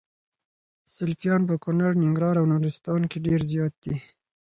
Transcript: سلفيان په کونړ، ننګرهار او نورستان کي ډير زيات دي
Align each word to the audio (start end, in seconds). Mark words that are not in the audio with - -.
سلفيان 0.95 1.41
په 1.49 1.55
کونړ، 1.63 1.91
ننګرهار 2.03 2.35
او 2.41 2.45
نورستان 2.51 3.01
کي 3.11 3.17
ډير 3.25 3.41
زيات 3.51 3.73
دي 3.83 3.95